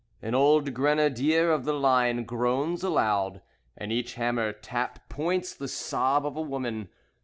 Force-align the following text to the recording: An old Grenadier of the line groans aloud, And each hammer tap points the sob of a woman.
An 0.19 0.33
old 0.33 0.73
Grenadier 0.73 1.51
of 1.51 1.63
the 1.63 1.75
line 1.75 2.23
groans 2.23 2.81
aloud, 2.83 3.39
And 3.77 3.91
each 3.91 4.15
hammer 4.15 4.51
tap 4.51 5.07
points 5.09 5.53
the 5.53 5.67
sob 5.67 6.25
of 6.25 6.35
a 6.35 6.41
woman. 6.41 6.89